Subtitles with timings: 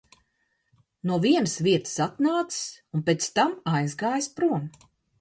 [1.09, 2.59] No vienas vietas atnācis
[3.01, 4.71] un pēc tam aizgājis prom.